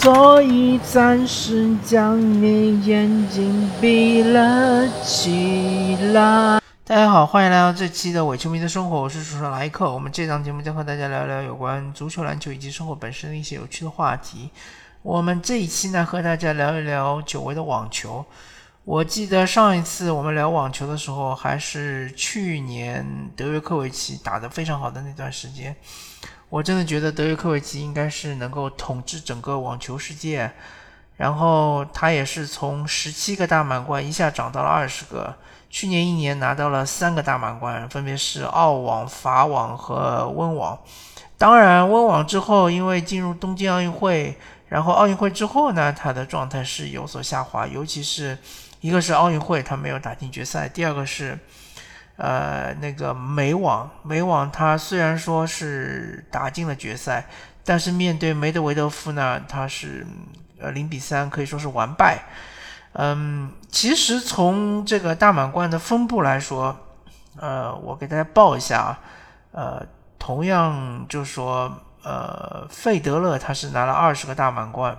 [0.00, 6.60] 所以暂时将你眼睛闭了起来。
[6.84, 9.92] 大家好，欢迎来到这期的伪球迷的生活，我是主持人莱克。
[9.92, 14.50] 我们这档节目将和大家聊聊有关足球、篮球以及生活本身的一些有趣的话题。
[15.02, 18.24] 我们这一期呢，和大家聊一聊久违的网球。
[18.84, 25.74] 我记得上一次我们聊网球的时候，还是去年德约科维奇打得非常好的那段时间。
[26.48, 30.50] 我真的觉得德约科维奇应该是能够统治整个网球世界。
[31.16, 35.34] 然后他也是从十七个大满贯一下涨到了二十个。
[35.68, 40.78] 去年一年拿到了三个大满贯，分别是澳网、法网和温网。
[41.36, 44.38] 当然，温网之后因为进入东京奥运会，
[44.68, 48.38] 然后奥运会之后呢，他的状态是有所下滑，尤其是。
[48.80, 51.36] 一个是奥运会他没有打进决赛，第二个是，
[52.18, 57.24] 呃，那个美网，美网他虽然说是打进了决赛，
[57.64, 60.06] 但是面对梅德韦德夫呢，他是
[60.60, 62.24] 呃零比三，可以说是完败。
[62.92, 66.76] 嗯，其实从这个大满贯的分布来说，
[67.36, 69.00] 呃，我给大家报一下啊，
[69.52, 69.86] 呃，
[70.18, 74.98] 同样就说，呃，费德勒他是拿了二十个大满贯，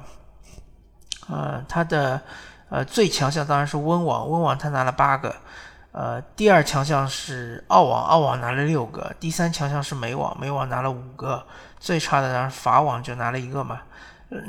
[1.28, 2.22] 呃，他的。
[2.72, 5.36] 呃，最强项当然是温网，温网他拿了八个。
[5.92, 9.14] 呃，第二强项是澳网，澳网拿了六个。
[9.20, 11.46] 第三强项是美网，美网拿了五个。
[11.80, 13.82] 最差的当然法网就拿了一个嘛。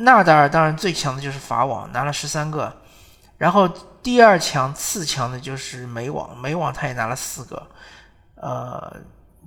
[0.01, 2.77] 纳达尔当然最强的就是法网，拿了十三个。
[3.39, 3.67] 然后
[4.03, 7.67] 第二强次强的就是美网，美网他也拿了四个。
[8.35, 8.97] 呃，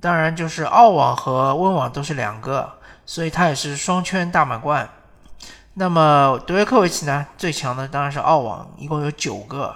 [0.02, 2.74] 当然就是澳网和温网都是两个，
[3.06, 4.90] 所以他也是双圈大满贯。
[5.76, 7.28] 那么德约科维奇呢？
[7.38, 9.76] 最强的当然是澳网，一共有九个，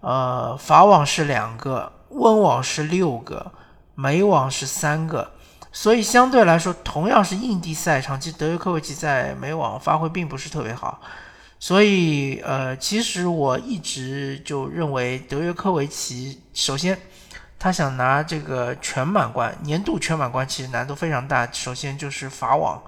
[0.00, 3.52] 呃，法网是两个，温网是六个，
[3.94, 5.32] 美网是三个。
[5.72, 11.00] 所以相对来说，同样是硬地赛场，其实德约科维奇在美网发挥并不是特别好。
[11.60, 16.98] 所以，呃，其实我一直就认为德约科维奇，首先
[17.58, 21.46] 他想拿这个全满贯，年度全满贯其实难度非常大。
[21.52, 22.80] 首先就是法网。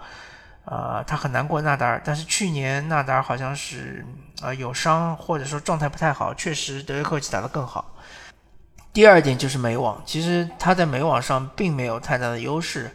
[0.67, 4.07] 呃，他很难过纳达尔，但是去年纳达尔好像是
[4.43, 7.97] 呃有伤，或者说状态不太好，确实德约科维奇打得更好。
[8.93, 12.91] 第二点就是美网，其实他在美网上并没有太大的优势。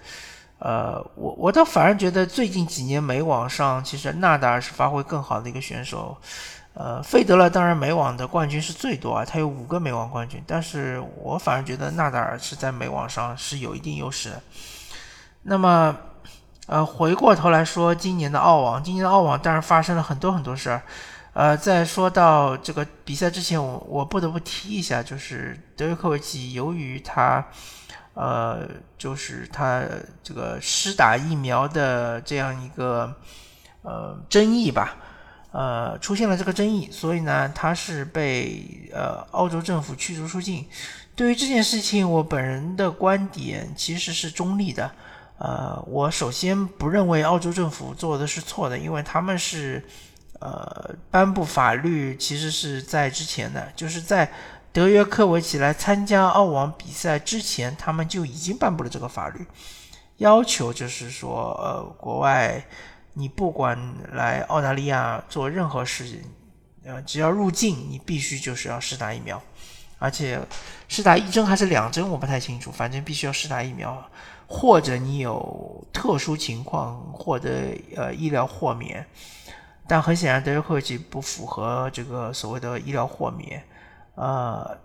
[0.60, 6.16] 呃，我我倒反而觉得最近几年美网上其实纳达尔是发挥更好的一个选手。
[6.76, 14.42] 呃，费德勒当然美网的冠军是最多啊，他有五个美网冠军，但是我反而觉得纳达尔是在美网上是有一定优势的。
[15.42, 15.98] 那么。
[16.68, 20.82] 呃，回过头来说，今年的澳网，今年的澳网当然发生了很多很多事儿。
[21.34, 27.46] 呃，在说到这个比赛之前，我我不得不提一下，就是德约科维奇，由于他，
[28.16, 28.68] 呃，
[28.98, 29.84] 就是他
[30.24, 33.14] 这个施打疫苗的这样一个
[33.84, 34.96] 呃争议吧，
[35.52, 40.66] 呃，出现了这个争议，所以呢，他是被呃澳洲政府驱逐出境。
[41.16, 44.90] 对于这件事情，我本人的观点其实是中立的。
[45.38, 49.84] 呃，我首先不认为澳洲政府做的是错的，因为他们是，
[50.40, 54.32] 呃，颁布法律其实是在之前的，就是在
[54.72, 59.46] 德约科维奇来参加澳网比赛之前，他们就已经颁布了这个法律，
[60.18, 62.66] 要求就是说，呃，国外
[63.14, 63.78] 你不管
[64.14, 66.22] 来澳大利亚做任何事情，
[66.86, 69.42] 呃，只要入境，你必须就是要试打疫苗，
[70.00, 70.40] 而且
[70.88, 74.02] 试打一针还是两针，我不太清楚，反正必须要试打疫苗。
[74.48, 79.06] 或者你有特殊情况获得呃医疗豁免，
[79.88, 83.64] 但很显然德约科维奇不符合这个所谓的医疗豁免，
[84.16, 84.78] 呃，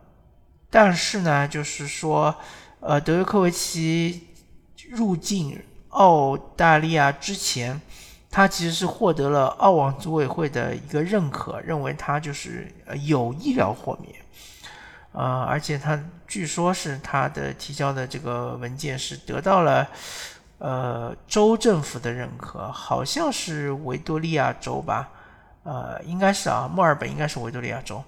[0.71, 2.35] 但是呢，就是说，
[2.81, 4.29] 呃，德约科维奇
[4.91, 7.81] 入境澳大利亚之前，
[8.31, 12.73] 他其实是获得了澳网组委会的一个认可，认为他就是
[13.05, 14.15] 有医疗豁免。
[15.13, 15.99] 呃，而且他
[16.29, 19.89] 据说是他的提交的这个文件是得到了
[20.59, 25.09] 呃州政府的认可，好像是维多利亚州吧，
[25.65, 28.03] 呃，应该是啊，墨尔本应该是维多利亚州。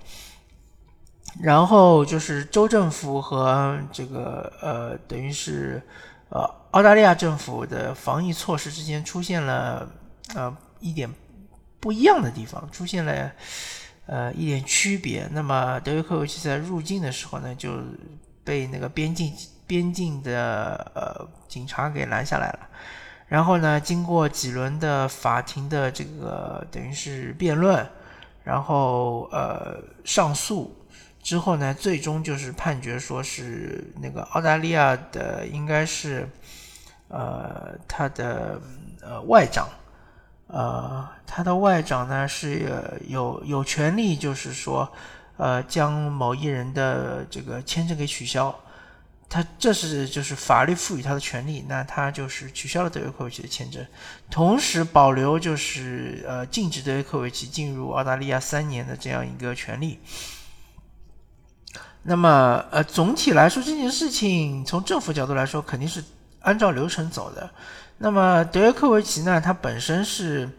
[1.41, 5.83] 然后就是州政府和这个呃，等于是
[6.29, 9.89] 呃澳大利亚政府的防疫措施之间出现了
[10.37, 11.13] 呃一点
[11.81, 13.33] 不一样的地方，出现了。
[14.07, 15.29] 呃，一点区别。
[15.33, 17.79] 那么德约科维奇在入境的时候呢，就
[18.45, 19.33] 被那个边境
[19.67, 22.69] 边境的呃警察给拦下来了。
[23.29, 27.87] 然后呢，经过几轮的法庭的这个等于是辩论，
[28.45, 30.77] 然后呃上诉
[31.23, 36.29] 之后呢，最终就是判决说是那个澳大利亚的应该是
[37.09, 38.61] 呃他的
[39.01, 39.69] 呃外长。
[40.53, 44.93] 呃，他的外长呢是有有权利，就是说，
[45.39, 48.55] 呃，将某一人的这个签证给取消。
[49.31, 53.83] 他这是就是法律赋予他的权利，那他就是取消了德约科维奇的签证，
[54.31, 59.99] 同时保留就是呃禁止德约科维奇进入澳大利亚三年的这样一个权利。
[62.03, 66.05] 那么呃总体来说这件事情从政府角度来说肯定是
[66.41, 67.51] 按照流程走的。
[68.03, 70.51] 那么德约科维奇呢，他本身是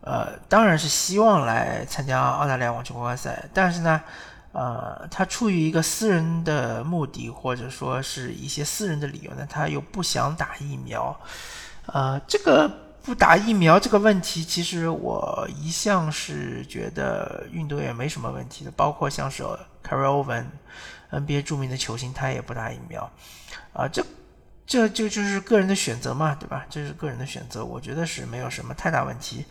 [0.00, 4.00] 呃当然是希望来参加澳大利亚网球公开赛，但是呢。
[4.52, 11.16] 呃，他出于一个私人的目的，或者说是一些私人的理由呢，他又不想打疫苗。
[11.86, 12.68] 呃，这个
[13.00, 19.44] 不打疫苗这个问题，其实我一向是觉得运动员没什么问题的，包括像是
[19.88, 23.08] Carry Owen，NBA 著名的球星，他也不打疫苗。
[23.72, 24.04] 啊，这
[24.70, 26.64] 这就就是个人的选择嘛，对吧？
[26.70, 29.44] 这是个人的选择，我觉得是没有什么太大问题。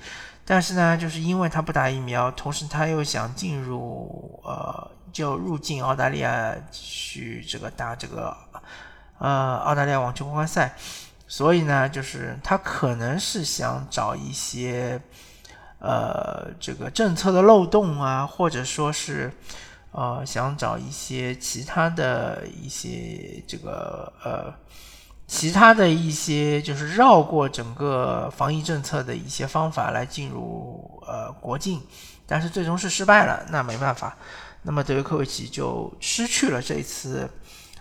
[0.45, 8.33] 但是呢，就是因为他不打疫苗，同时他又想进入呃，就入境澳大利亚去这个打这个
[9.17, 10.73] 呃澳大利亚网球公开赛，
[11.27, 15.01] 所以呢，就是他可能是想找一些
[15.79, 19.33] 呃这个政策的漏洞啊，或者说是
[19.91, 24.53] 呃想找一些其他的一些这个呃。
[25.29, 31.79] 其他的一些就是绕过整个防疫政策的一些方法来进入呃国境，
[32.25, 34.17] 但是最终是失败了，那没办法。
[34.63, 37.29] 那么德约科维奇就失去了这一次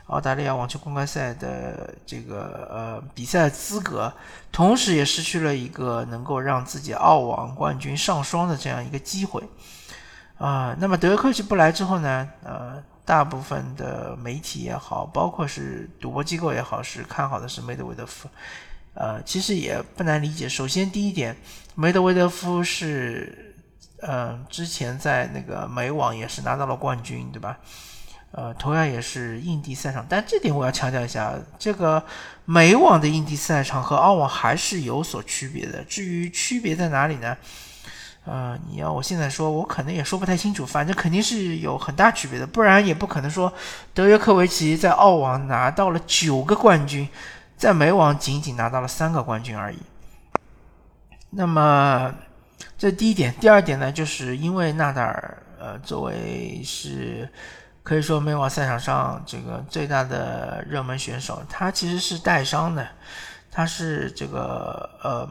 [0.08, 4.12] 澳大利亚网球公开赛的这个呃比赛资格，
[4.52, 9.42] 同时也失去了一个能够让自己澳网冠军上双的这样一个机会
[10.36, 10.76] 啊。
[10.78, 12.82] 那么德约科维奇不来之后呢，呃。
[13.08, 18.28] 大部分的媒体也好，包括是赌博机构也好，是看好的是梅德韦德夫。
[18.92, 20.46] 呃，其实也不难理解。
[20.46, 21.34] 首先，第一点，
[21.74, 23.56] 梅德韦德夫是，
[24.02, 27.58] 嗯，之前在那个美网也是拿到了冠军，对吧？
[28.32, 30.04] 呃，同样也是印地赛场。
[30.06, 32.04] 但这点我要强调一下，这个
[32.44, 35.82] 美网的印地赛场和澳网还是有所区别的。
[35.84, 37.34] 至于区别在哪里呢？
[38.30, 40.66] 呃，你要我现在说，我可能也说不太清楚。
[40.66, 43.50] 反正肯定是有很大区别的，不然也不可能说
[43.94, 47.08] 德约科维奇在澳网拿到了九个冠军，
[47.56, 49.78] 在美网仅仅拿到了三个冠军而已。
[51.30, 52.14] 那么
[52.76, 57.26] 这第一点，第二点呢，就是因为纳达尔，呃，作为是
[57.82, 62.86] 可以说美网赛场上这个最大的热门选手，他其实是带伤的，
[63.50, 65.26] 他是这个呃。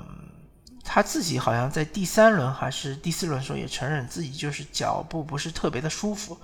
[0.89, 6.39] 他自己好像在第三轮还是第四轮时候也承认自己就是脚步不是特别的舒服，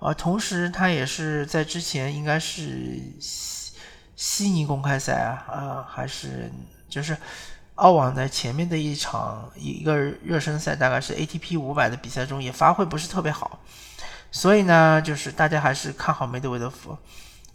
[0.00, 3.72] 啊，同时他也是在之前应该是悉
[4.16, 6.50] 悉尼公开赛啊，啊，还是
[6.88, 7.16] 就是
[7.76, 13.60] 澳网在前面的一场一个热身赛，大概是 ATP 五百的比赛中也发挥不是特别好，
[14.32, 16.98] 所以呢，就是大家还是看好梅德韦德夫。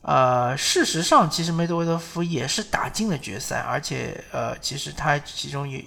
[0.03, 5.79] 呃，事实上，其实梅德韦德夫也是打进了决赛，而且呃，其实他其中有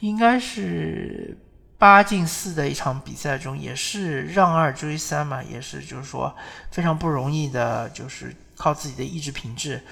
[0.00, 1.36] 应该是
[1.78, 6.34] 八进四的一场比赛中，也是让二追三嘛，也是就是说
[6.70, 9.82] 非常不容易的，就是靠自己的意志品质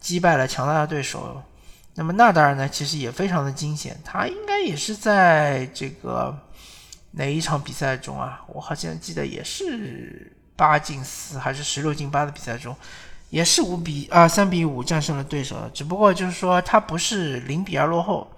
[0.00, 1.42] 击败了强大的对手。
[1.94, 6.38] 那么纳达尔呢，其实也非常的惊险，他应该也是在这个
[7.12, 8.42] 哪一场比赛中啊？
[8.48, 10.32] 我好像记得也是。
[10.54, 12.76] 八进四还是十六进八的比赛中，
[13.30, 15.56] 也是五比啊三比五战胜了对手。
[15.72, 18.30] 只不过就是说他不是零比二落后，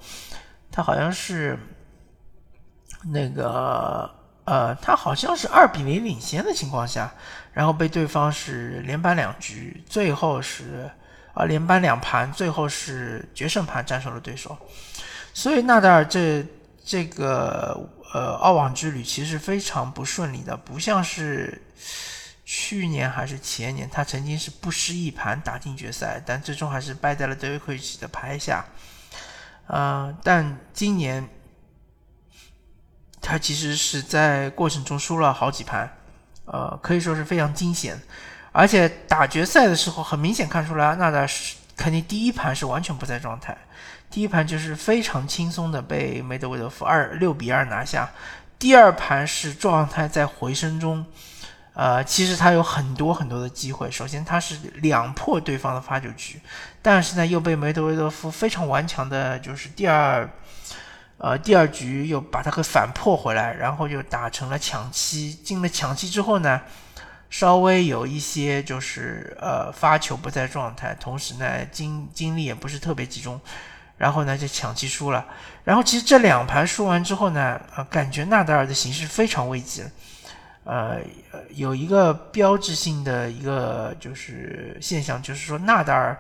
[0.75, 1.57] 他好像是
[3.05, 4.11] 那个
[4.45, 7.15] 呃，他好像是二比零领先的情况下，
[7.53, 10.91] 然后被对方是连扳两局，最后是
[11.33, 14.59] 啊连扳两盘，最后是决胜盘战胜了对手。
[15.33, 16.45] 所以纳达尔这
[16.85, 17.89] 这个。
[18.15, 21.61] 呃，澳网之旅其实非常不顺利的，不像是
[22.45, 28.65] 去年还是前年，他曾经是不失一盘打进决赛，但最终还是败在了德约科维奇的牌下。
[29.67, 31.29] 呃，但今年
[33.21, 35.97] 他其实是在过程中输了好几盘，
[36.45, 38.01] 呃，可以说是非常惊险。
[38.53, 43.57] 而且打决赛的时候，很明显看出来，纳达是肯定第一盘是完全不在状态。
[44.11, 48.11] 第一盘就是非常轻松的被梅德韦德夫二六比二拿下，
[48.61, 51.05] 第二盘是状态在回升中，
[51.75, 53.91] 呃，其实他有很多很多的机会。
[53.91, 56.41] 首先他是两破对方的发球局，
[56.81, 60.31] 但是呢又被梅德韦德夫非常顽强的，就是第二，
[61.19, 65.35] 呃，第二局又把他给反破回来，然后就打成了抢七。
[65.35, 66.61] 进了抢七之后呢，
[67.29, 73.41] 稍微有一些就是呃发球不在状态，同时呢精精力也不是特别集中。
[73.97, 75.25] 然后呢就抢七输了。
[75.63, 79.91] 然后其实这两盘输完之后呢，呃，感觉纳达尔的形势非常危急了。
[80.65, 81.01] 呃，
[81.51, 86.19] 有一个标志性的一个就是现象，就是说纳达尔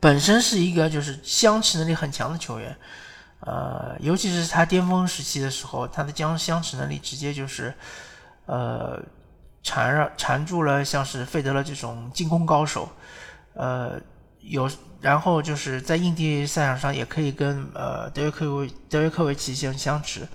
[0.00, 2.74] 本身是一个就是相持能力很强的球员。
[3.40, 7.72] 呃，尤其是他巅峰时期的时候，他的将相持能力直接就是，
[8.46, 9.02] 呃，
[9.62, 12.90] 缠绕缠住了像是费德勒这种进攻高手，
[13.54, 14.00] 呃，
[14.40, 20.26] 有然后就是在硬地赛场上也可以跟呃德约科维德约科维奇相相持。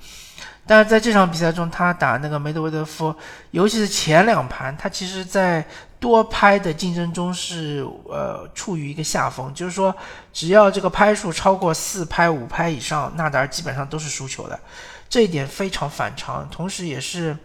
[0.68, 3.16] 但是在这场比赛中，他打那个梅德韦德夫，
[3.52, 5.64] 尤其是前两盘，他其实在
[6.00, 9.96] 多拍的竞争中是呃处于一个下风，就是说
[10.34, 14.60] 只要这个拍数超过四拍五拍以上，纳达尔基本上都是输球的，
[15.08, 17.38] 这一点非常反常，同时也是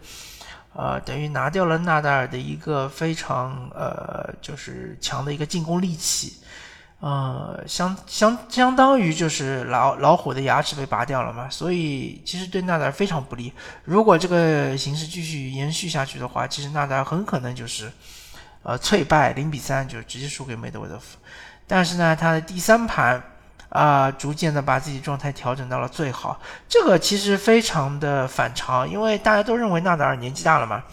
[0.73, 6.37] 呃等于拿掉了纳达尔的一个非常呃就是强的一个进攻利器。
[7.01, 13.51] 呃，相相相当于就是老老虎的牙齿被拔掉了嘛，所以其实对纳达尔非常不利。
[13.83, 17.91] 如果这个形势继续延续下去的话，其实纳达尔很可能就是
[18.61, 21.17] 呃脆败零比三，就直接输给梅德韦德夫。
[21.65, 23.19] 但是呢，他的第三盘
[23.69, 26.39] 啊，逐渐的把自己状态调整到了最好，
[26.69, 30.83] 这个其实非常的反常，因为大家都认为纳达尔年纪大了嘛，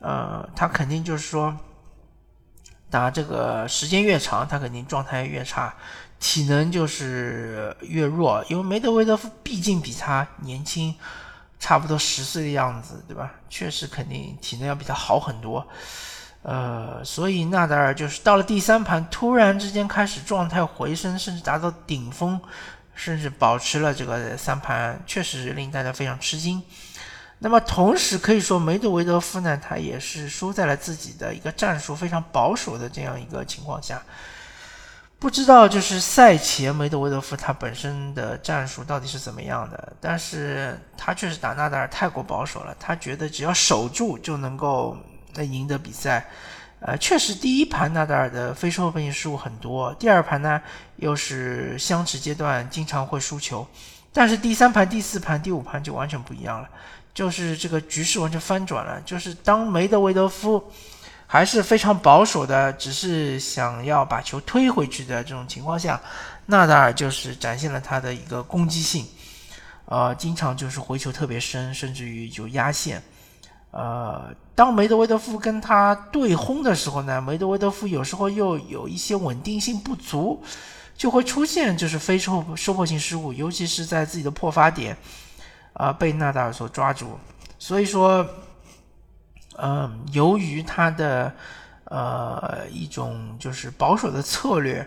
[0.00, 1.56] 呃，他肯定就是说。
[2.90, 5.74] 打这个时间越长，他肯定状态越差，
[6.18, 8.44] 体能就是越弱。
[8.48, 10.94] 因为梅德韦德夫毕竟比他年轻，
[11.60, 13.32] 差不多十岁的样子，对吧？
[13.50, 15.66] 确实肯定体能要比他好很多。
[16.42, 22.40] 呃，所以纳达尔就是到了第三盘，突然之间开始状态回升，甚至达到顶峰，
[22.94, 26.62] 甚至保持了这个三盘，确实令大家非常吃惊。
[27.40, 34.02] 那么同时可以说，梅德韦德夫呢，他也是输在了自己的一个战术非常保守的这样一个情况下。
[35.20, 44.96] 不知道就是赛前梅德韦德夫他本身的战术到底是怎么样的，但是他确实打纳达尔太过保守了，他觉得只要守住就能够
[45.36, 46.24] 赢得比赛。
[46.80, 50.62] 呃，确实第一盘纳达尔的非收分性失误很多，第二盘呢
[50.94, 53.66] 又是相持阶段经常会输球，
[54.12, 56.68] 但是第三盘、第四盘、第五盘就完全不一样了。
[57.18, 59.00] 就是这个局势完全翻转了。
[59.04, 60.62] 就是当梅德韦德夫
[61.26, 66.00] 还是非常保守的，只是想要把球推回去的这种情况下，
[66.46, 69.04] 纳达尔就是展现了他的一个攻击性，
[69.86, 73.02] 呃，经常就是回球特别深，甚至于就压线。
[73.72, 80.40] 呃，当梅德韦德夫跟他对轰的时候呢，梅德韦德夫有时候又有一些稳定性不足，
[80.96, 84.96] 就会出现就是非收收破性失误，尤其是在自己的破发点。
[85.74, 87.18] 啊，被纳达尔所抓住，
[87.58, 88.26] 所以说，
[89.56, 91.32] 嗯，由于他的
[91.84, 94.84] 呃一种就是保守的策略，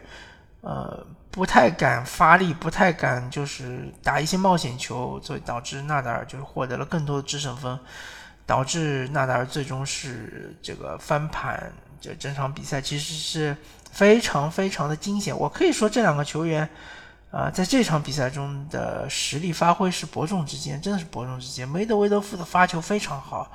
[0.59, 7.79] 呃，不太敢发力，不太敢就是打一些冒险球，所以导致纳达尔就是获得了更多的制胜分，
[8.45, 11.71] 导致纳达尔最终是这个翻盘。
[12.01, 13.55] 这整场比赛其实是
[13.91, 16.69] 非常非常的惊险，我可以说这两个球员。
[17.31, 21.65] 啊，在这场比赛中的实力发挥是伯仲之间，真的是伯仲之间。
[21.65, 23.49] 梅德韦德夫的发球非常好，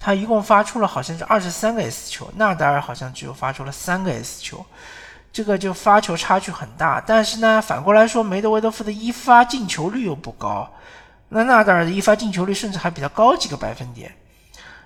[0.00, 4.64] 他一共发出了好像是二十三个 S 球，纳达尔好像只有发出了三个 S 球，
[5.30, 7.04] 这个就发球差距很大。
[7.06, 10.66] 但是呢，反过来说，梅德韦德夫的一发进球率又不高，
[11.28, 14.10] 那纳达尔的一发进球率甚至还比较高几个百分点，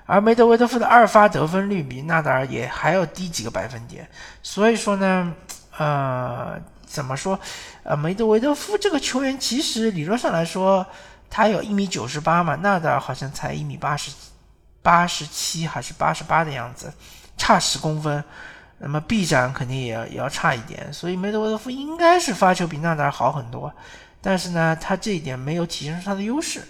[0.04, 4.08] 而梅德韦德夫的二发得分率比纳达尔也还要低几个百分点。
[4.42, 5.32] 所以说呢，
[5.78, 6.60] 呃。
[6.92, 7.40] 怎么说？
[7.84, 10.86] 呃，梅德韦德夫这个球员其实理论上来说，
[11.30, 14.10] 他有一米九十八嘛，纳达尔好像才一米八十
[14.82, 16.92] 八十七还是八十八的样子，
[17.38, 18.22] 差十公分。
[18.78, 23.72] 那么臂展肯定也要也要差一点，所以梅德韦德夫应该是发球比纳达尔好很多。
[24.20, 26.62] 但是呢，他这一点没有体现出他的优势。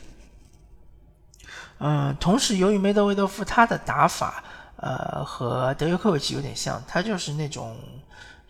[1.79, 4.45] 嗯，同时由于梅德韦德夫他的打法，
[4.77, 7.77] 呃，和德约科维奇有点像，他就是那种。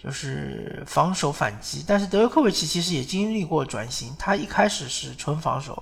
[0.03, 5.81] 就是防守反击，但是德约科维奇其实也经历过转型，他一开始是纯防守，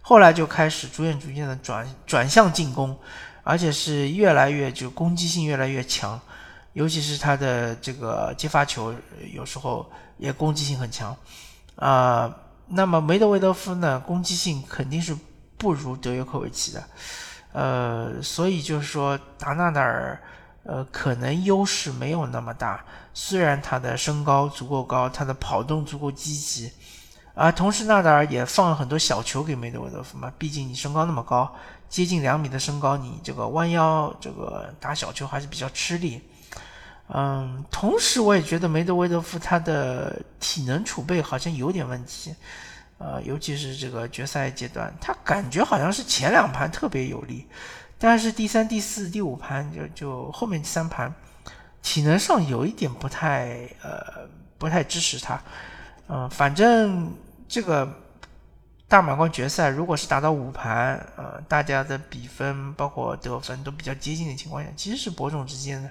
[0.00, 2.98] 后来就开始逐渐逐渐的转转向进攻，
[3.42, 6.18] 而且是越来越就攻击性越来越强，
[6.72, 8.94] 尤其是他的这个接发球
[9.34, 11.14] 有时候也攻击性很强，
[11.76, 12.34] 啊，
[12.68, 15.14] 那么梅德韦德夫呢，攻击性肯定是
[15.58, 16.82] 不如德约科维奇的，
[17.52, 20.18] 呃，所以就是说达纳达尔。
[20.68, 22.84] 呃，可能优势没有那么大。
[23.14, 26.70] 虽然他的身高足够高，他的跑动足够积极，
[27.34, 30.30] 啊，同时纳达尔也放了很多小球给梅德韦德夫嘛。
[30.36, 31.50] 毕竟你身高那么高，
[31.88, 36.20] 接近两米的身高，你这个弯腰这个打小球还是比较吃力。
[37.14, 42.34] 嗯，同时我也觉得梅德韦德夫他的体能储备好像有点问题，
[42.98, 47.46] 呃，尤其是这个决赛阶段，他感觉好像是前两盘特别有力，
[47.98, 51.12] 但是第三、第四、第五盘就就后面三盘，
[51.82, 55.40] 体能上有一点不太呃不太支持他，
[56.08, 57.12] 嗯，反正
[57.48, 57.88] 这个
[58.86, 65.90] 大满贯决赛如果是打到五盘，呃，大家的比分包括得分都比较接近的情况下，其实是伯仲之间的。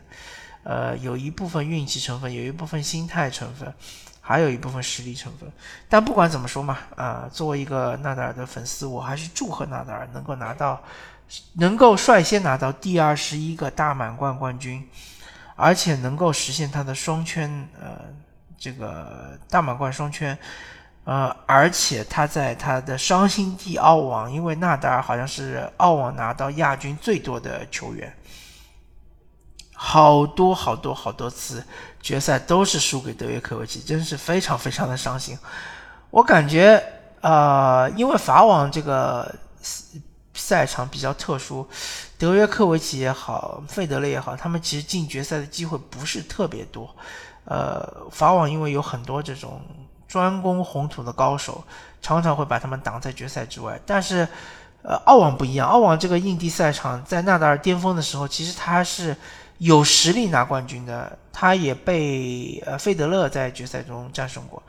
[0.63, 3.73] 呃，有一部分运气成分，有一部分心态成分，
[4.19, 5.49] 还有一部分实力成分。
[5.87, 10.81] 但不管怎么说嘛，啊，作为一个纳达尔的粉丝，我还是祝贺纳达尔能够拿到，
[11.53, 14.87] 能够率先拿到第二十一个大满贯冠军，
[15.55, 18.01] 而且能够实现他的双圈，呃，
[18.57, 20.37] 这个大满贯双圈，
[21.03, 28.13] 呃，而且他在他的伤心地澳网，因为纳达尔好像是澳网拿到亚军最多的球员。
[29.79, 31.63] 好多好多好多次
[32.01, 35.37] 决赛都是输给德约科维奇，真是非常非常的伤心。
[36.09, 36.81] 我感觉，
[37.21, 39.35] 呃，因为法网这个
[40.37, 41.67] 赛场比较特殊，
[42.17, 46.89] 德约科维奇也好，费德勒也好，他们其实进决赛的机会不是特别多。
[47.43, 49.61] 呃，法网因为有很多这种
[50.07, 51.63] 专攻红土的高手，
[52.01, 53.77] 常常会把他们挡在决赛之外。
[53.85, 54.27] 但是，
[54.83, 59.15] 呃，澳网不一样，澳网这个硬地赛场在纳达尔巅峰的时候，其实他是。
[59.59, 64.61] 有实力拿冠军的，他也被呃费德勒在决赛中战胜过，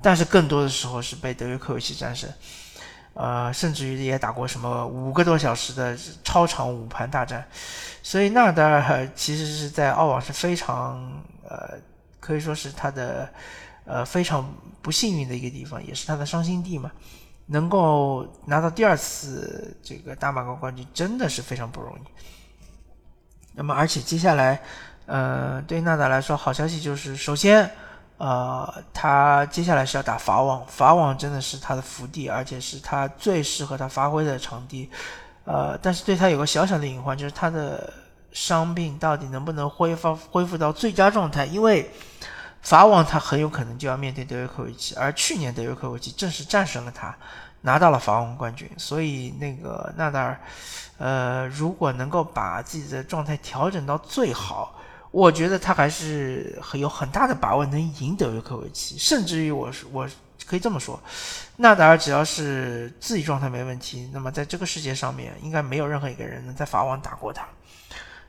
[0.00, 2.30] 但是更多的时候是被德约科维奇战胜，
[3.20, 7.44] 呃，甚至于也打过什么五个多小时的超长五盘大战，
[8.00, 11.74] 所以纳达尔其实是在澳网是非常呃
[12.20, 13.28] 可以说是他的
[13.84, 14.48] 呃非常
[14.80, 16.92] 不幸运的一个地方，也是他的伤心地嘛，
[17.46, 22.02] 能够拿到第二次这个大满贯冠军真的是非常不容易。
[23.54, 24.62] 那么，而且接下来，
[25.06, 27.68] 呃，对纳达来说，好消息就是，首先，
[28.18, 34.90] 呃，他接下来是要打法网，法网真的是他的福地，而且是他最适合他发挥的场地，
[35.44, 37.92] 呃，但是对他有个小小的隐患，就是他的
[38.32, 41.46] 伤病到底能不能恢复恢复到最佳状态？
[41.46, 41.90] 因为
[42.60, 47.16] 法网他很有可能就要面对德约科维奇，而去年德约科维奇正是战胜了他。
[47.62, 50.40] 拿到了法网冠军，所以那个纳达尔，
[50.96, 54.76] 呃，如果能够把自己的状态调整到最好，
[55.10, 60.08] 我觉得他还是很有很大的把握能赢得约科维奇，甚至于我是我
[60.46, 61.00] 可以这么说，
[61.56, 67.46] 纳达尔只要是自己状态没问题，那么在这个世界上面应该没有任何一个人能在法网打过他，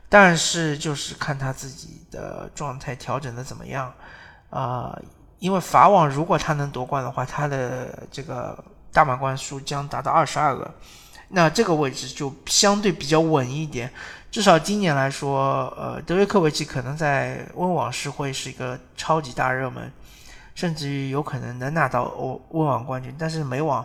[0.08, 3.92] 但是就是看他自己的状态调整的怎么样
[4.50, 4.98] 啊，
[5.38, 8.62] 因为法网如果他能夺冠的话，他的这个。
[8.92, 10.68] 大满贯数将达到二十二个，
[11.28, 13.88] 那这个位置就相对比较稳一点。
[14.30, 19.90] 至少今年来说，呃，德约科维奇可能在温网是会是一个超级大热门，
[20.54, 23.12] 甚至于有可能能拿到欧温网冠军。
[23.18, 23.84] 但是美网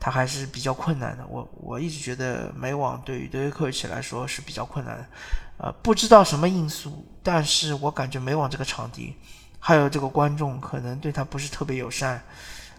[0.00, 1.24] 他还是比较困难的。
[1.28, 5.06] 我我一直觉得美网对于德约科维奇来说是比较困难的。
[5.58, 9.14] 呃，不知道什么因素，但是我感觉美网这个场地
[9.60, 12.20] 还有这个观众可能对他不是特别友善。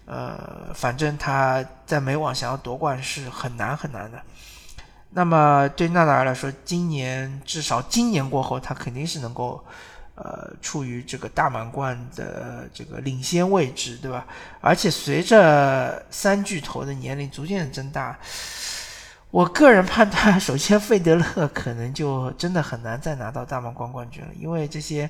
[0.05, 4.21] 呃，反正他在美网想要夺冠是很难很难的。
[5.09, 9.63] 那么对纳达尔来说，今年至少今年过后，他肯定是能够
[10.15, 14.27] 呃处于这个大满贯的这个领先位置，对吧？
[14.61, 18.19] 而且随着三巨头的年龄逐渐的增大，
[19.31, 25.09] 我个人判断，首先费德勒可能就真的很难再拿到大满贯冠军了，因为这些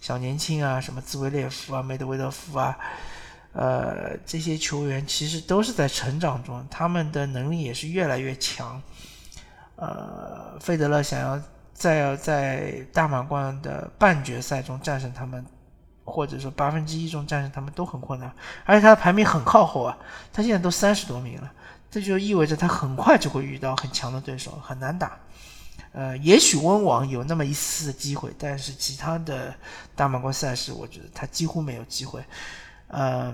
[0.00, 2.76] 小年轻啊，什么兹维列夫啊、梅德韦德夫啊。
[3.54, 8.80] 呃，这些球员其实都是在成长中，他们的能力也是越来越强。
[9.80, 11.40] 呃，费德勒想要
[11.72, 15.46] 再要在大满贯的半决赛中战胜他们，
[16.04, 18.32] 或者说八分之一中战胜他们都很困难，
[18.64, 19.96] 而且他的排名很靠后啊，
[20.32, 21.52] 他现在都三十多名了，
[21.88, 25.16] 这就意味着他很快就会遇到很强的对手，很难打。
[25.92, 29.54] 呃，也许温网有那么一丝的机会，但是其他的
[29.94, 32.20] 大满贯赛事，我觉得他几乎没有机会。
[32.88, 33.32] 呃，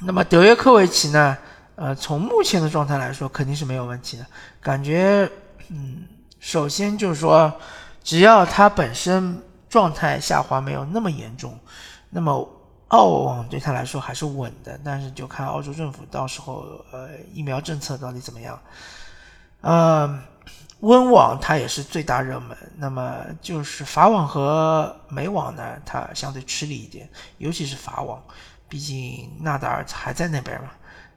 [0.00, 1.36] 那么德约科维奇呢？
[1.78, 4.26] 呃，从目前的状态来说，肯定是没有问题的。
[4.60, 5.30] 感觉，
[5.68, 6.04] 嗯，
[6.40, 7.52] 首先就是说，
[8.02, 11.56] 只要他本身状态下滑没有那么严重，
[12.10, 12.48] 那么
[12.88, 14.78] 澳网对他来说还是稳的。
[14.84, 18.60] 但是就看澳洲政府到时候呃疫苗政策到底怎么样。
[19.60, 20.18] 呃。
[20.80, 28.22] 温网它也是最大热门，那么就是法网和美网呢，它相对吃力一点，尤其是法网，
[28.68, 30.70] 毕竟纳达尔还在那边嘛。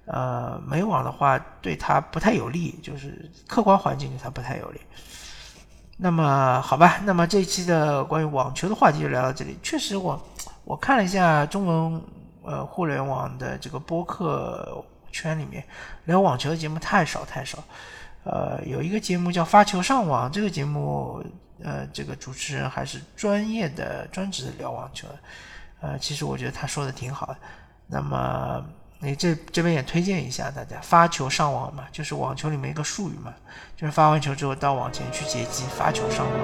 [0.06, 4.82] 呃，美网的话对他不太有利，就是客观环境对他不太有利。
[5.96, 9.56] 那么好吧，那么这一期的关于网球的话题就聊到这里。
[9.62, 10.20] 确实，我
[10.66, 12.02] 我看了一下中文
[12.44, 15.64] 呃互联网的这个播客圈里面
[16.06, 17.64] 聊网球的节目太少太少。
[18.24, 21.24] 呃，有一个节目叫《发球上网》，这个节目
[21.64, 25.20] 呃这个主持人还是专业的、专职聊网球的。
[25.82, 27.36] 呃，其实我觉得他说的挺好的。
[27.88, 28.64] 那么。
[29.04, 33.34] 你这这边也推荐一下大家，发球上网嘛，就是网球里面一个术语嘛，
[33.76, 36.36] 就是发完球之后到网前去截击，发球上网。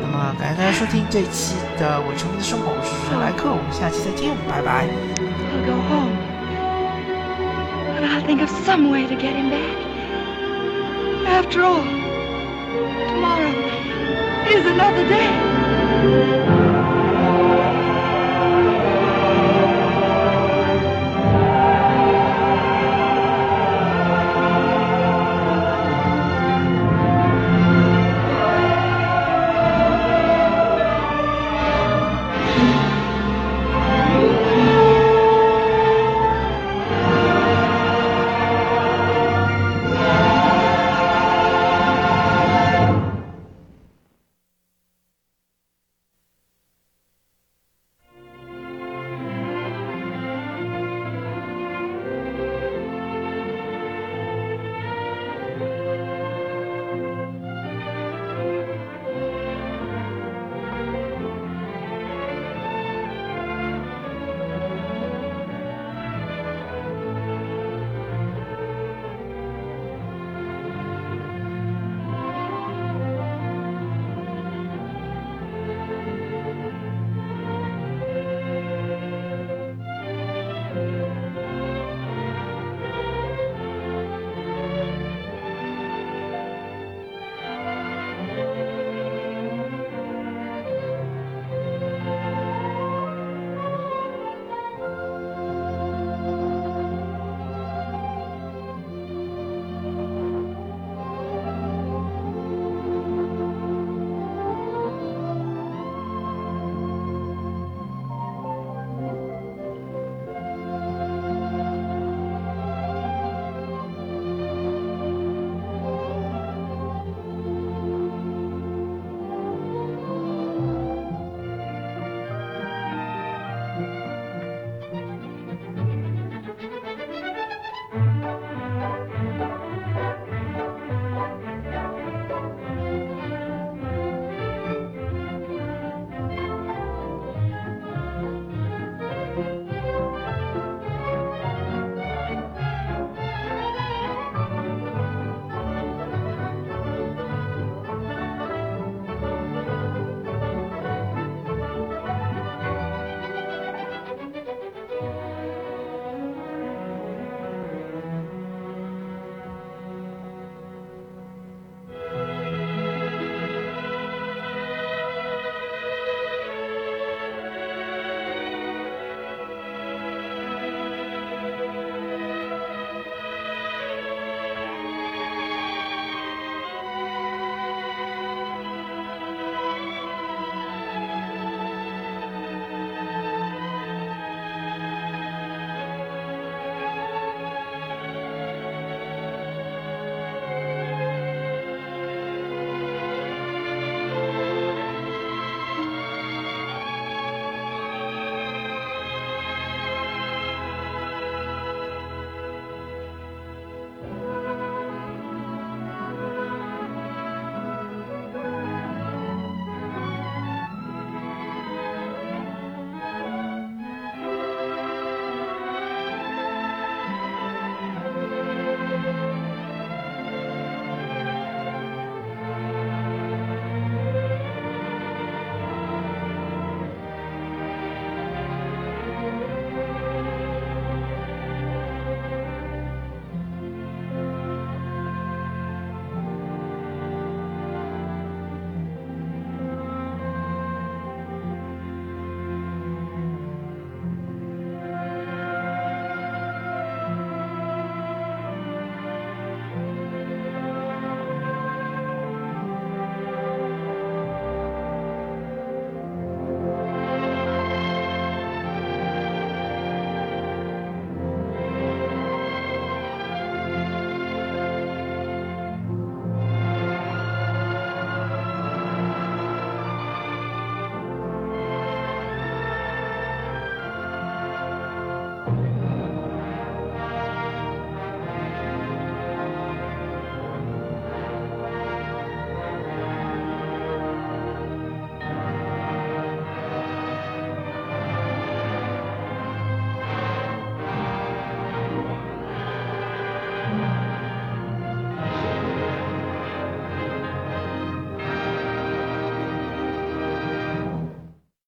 [0.00, 4.62] 那么感谢大家收听这一期的伪球迷的生活，我是主持人莱克，我们下期再见，拜
[16.62, 16.67] 拜。